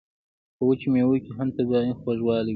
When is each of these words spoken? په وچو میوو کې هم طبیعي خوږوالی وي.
په 0.55 0.61
وچو 0.67 0.87
میوو 0.93 1.15
کې 1.23 1.31
هم 1.37 1.47
طبیعي 1.57 1.91
خوږوالی 1.99 2.47
وي. 2.47 2.49